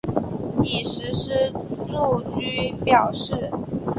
[0.63, 1.53] 已实施
[1.87, 3.51] 住居表示。